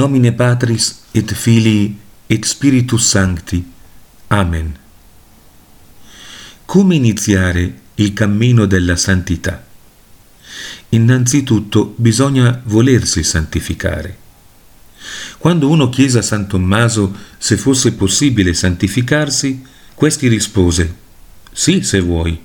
[0.00, 1.94] nomine Patris et Filii
[2.26, 3.62] et Spiritus Sancti.
[4.28, 4.74] Amen.
[6.64, 9.62] Come iniziare il cammino della santità?
[10.90, 14.16] Innanzitutto bisogna volersi santificare.
[15.36, 19.62] Quando uno chiese a San Tommaso se fosse possibile santificarsi,
[19.94, 20.94] questi rispose
[21.52, 22.40] Sì, se vuoi.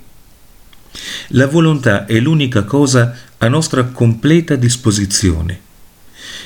[1.30, 5.65] La volontà è l'unica cosa a nostra completa disposizione.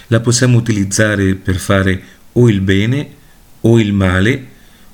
[0.10, 3.16] La possiamo utilizzare per fare o il bene
[3.62, 4.48] o il male,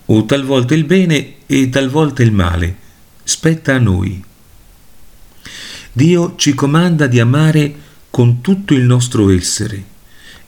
[0.05, 2.75] o talvolta il bene e talvolta il male.
[3.23, 4.23] Spetta a noi.
[5.91, 7.73] Dio ci comanda di amare
[8.09, 9.83] con tutto il nostro essere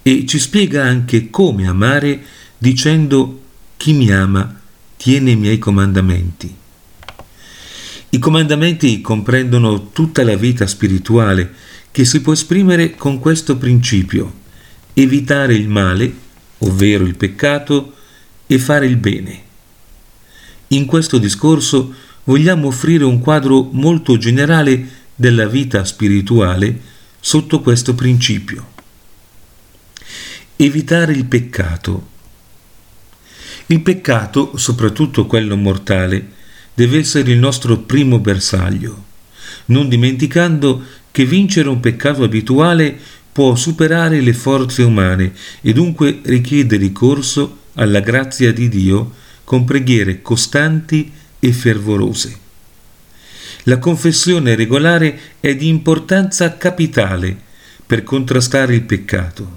[0.02, 2.22] e ci spiega anche come amare
[2.58, 3.42] dicendo
[3.78, 4.60] chi mi ama
[4.98, 6.56] tiene i miei comandamenti.
[8.10, 11.54] I comandamenti comprendono tutta la vita spirituale
[11.92, 14.46] che si può esprimere con questo principio,
[15.02, 16.12] evitare il male,
[16.60, 17.94] ovvero il peccato,
[18.48, 19.44] e fare il bene.
[20.70, 26.82] In questo discorso vogliamo offrire un quadro molto generale della vita spirituale
[27.20, 28.72] sotto questo principio.
[30.56, 32.16] Evitare il peccato.
[33.68, 36.32] Il peccato, soprattutto quello mortale,
[36.74, 39.06] deve essere il nostro primo bersaglio,
[39.66, 43.00] non dimenticando che vincere un peccato abituale
[43.38, 49.14] può superare le forze umane e dunque richiede ricorso alla grazia di Dio
[49.44, 52.36] con preghiere costanti e fervorose.
[53.66, 57.38] La confessione regolare è di importanza capitale
[57.86, 59.52] per contrastare il peccato.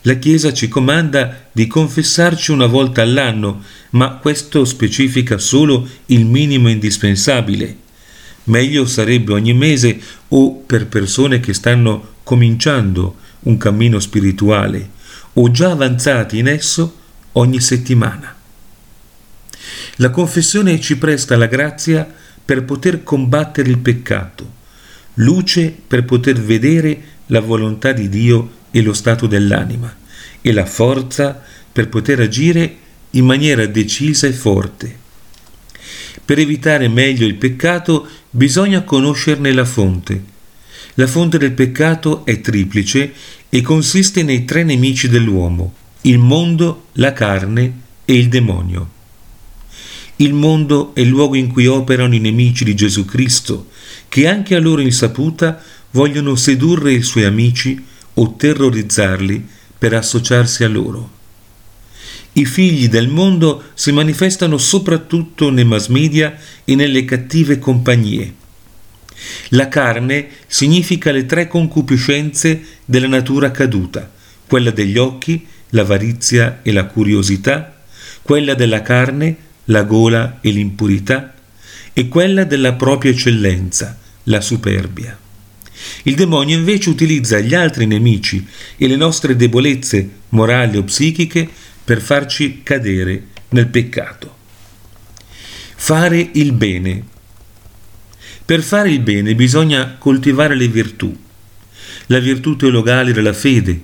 [0.00, 6.70] La Chiesa ci comanda di confessarci una volta all'anno, ma questo specifica solo il minimo
[6.70, 7.76] indispensabile.
[8.44, 14.90] Meglio sarebbe ogni mese o per persone che stanno cominciando un cammino spirituale
[15.34, 16.98] o già avanzati in esso
[17.32, 18.36] ogni settimana.
[19.96, 22.10] La confessione ci presta la grazia
[22.44, 24.58] per poter combattere il peccato,
[25.14, 29.94] luce per poter vedere la volontà di Dio e lo stato dell'anima
[30.40, 31.40] e la forza
[31.72, 32.76] per poter agire
[33.10, 34.98] in maniera decisa e forte.
[36.24, 40.29] Per evitare meglio il peccato bisogna conoscerne la fonte.
[40.94, 43.12] La fonte del peccato è triplice
[43.48, 48.98] e consiste nei tre nemici dell'uomo, il mondo, la carne e il demonio.
[50.16, 53.68] Il mondo è il luogo in cui operano i nemici di Gesù Cristo,
[54.08, 55.62] che anche a loro insaputa
[55.92, 57.82] vogliono sedurre i suoi amici
[58.14, 59.46] o terrorizzarli
[59.78, 61.18] per associarsi a loro.
[62.32, 68.34] I figli del mondo si manifestano soprattutto nei mass media e nelle cattive compagnie.
[69.50, 74.10] La carne significa le tre concupiscenze della natura caduta,
[74.46, 77.82] quella degli occhi, l'avarizia e la curiosità,
[78.22, 79.36] quella della carne,
[79.66, 81.34] la gola e l'impurità,
[81.92, 85.18] e quella della propria eccellenza, la superbia.
[86.04, 91.48] Il demonio invece utilizza gli altri nemici e le nostre debolezze morali o psichiche
[91.84, 94.36] per farci cadere nel peccato.
[95.76, 97.04] Fare il bene.
[98.50, 101.16] Per fare il bene bisogna coltivare le virtù.
[102.06, 103.80] La virtù teologale della fede,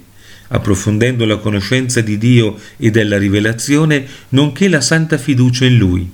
[0.48, 6.10] approfondendo la conoscenza di Dio e della rivelazione, nonché la santa fiducia in Lui.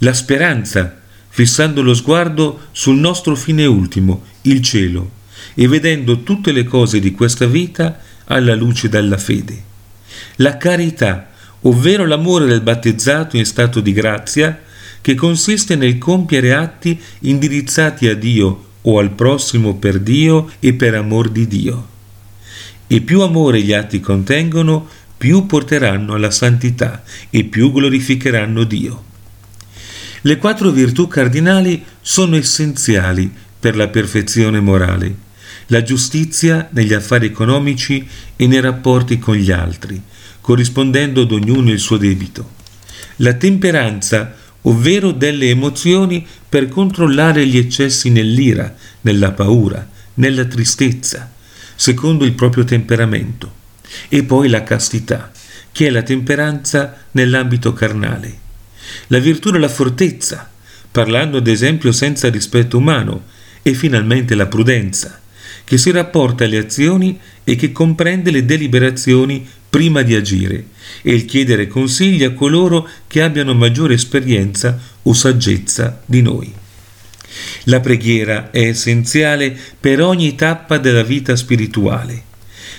[0.00, 5.12] La speranza, fissando lo sguardo sul nostro fine ultimo, il cielo,
[5.54, 9.58] e vedendo tutte le cose di questa vita alla luce della fede.
[10.36, 11.30] La carità,
[11.62, 14.68] ovvero l'amore del battezzato in stato di grazia,
[15.00, 20.94] che consiste nel compiere atti indirizzati a Dio o al prossimo per Dio e per
[20.94, 21.88] amor di Dio.
[22.86, 29.04] E più amore gli atti contengono, più porteranno alla santità e più glorificheranno Dio.
[30.22, 35.28] Le quattro virtù cardinali sono essenziali per la perfezione morale.
[35.66, 40.00] La giustizia negli affari economici e nei rapporti con gli altri,
[40.40, 42.58] corrispondendo ad ognuno il suo debito.
[43.16, 51.30] La temperanza, ovvero delle emozioni per controllare gli eccessi nell'ira, nella paura, nella tristezza,
[51.74, 53.52] secondo il proprio temperamento,
[54.08, 55.30] e poi la castità,
[55.72, 58.38] che è la temperanza nell'ambito carnale.
[59.06, 60.50] La virtù della fortezza,
[60.90, 63.24] parlando ad esempio senza rispetto umano,
[63.62, 65.20] e finalmente la prudenza,
[65.64, 70.66] che si rapporta alle azioni e che comprende le deliberazioni prima di agire
[71.00, 76.52] e il chiedere consigli a coloro che abbiano maggiore esperienza o saggezza di noi.
[77.64, 82.24] La preghiera è essenziale per ogni tappa della vita spirituale.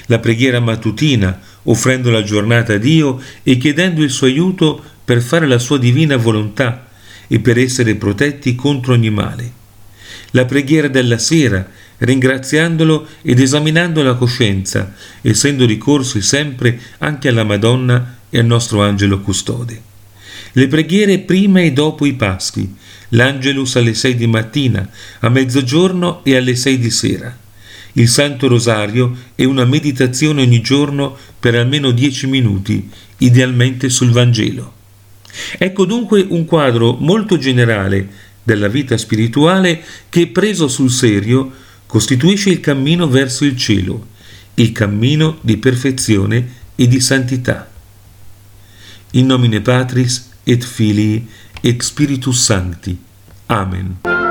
[0.07, 5.47] La preghiera mattutina offrendo la giornata a Dio e chiedendo il suo aiuto per fare
[5.47, 6.87] la sua divina volontà
[7.27, 9.59] e per essere protetti contro ogni male.
[10.31, 11.69] La preghiera della sera,
[12.01, 19.21] ringraziandolo ed esaminando la coscienza, essendo ricorsi sempre anche alla Madonna e al nostro angelo
[19.21, 19.81] custode.
[20.53, 22.75] Le preghiere prima e dopo i Paschi,
[23.09, 24.87] l'Angelus alle sei di mattina,
[25.19, 27.39] a mezzogiorno e alle sei di sera
[27.93, 34.73] il Santo Rosario e una meditazione ogni giorno per almeno dieci minuti, idealmente sul Vangelo.
[35.57, 38.07] Ecco dunque un quadro molto generale
[38.43, 41.51] della vita spirituale che, preso sul serio,
[41.91, 44.07] costituisce il cammino verso il cielo,
[44.53, 47.69] il cammino di perfezione e di santità.
[49.11, 51.27] In nomine Patris et Filii
[51.59, 52.97] et Spiritus Sancti.
[53.47, 54.30] Amen.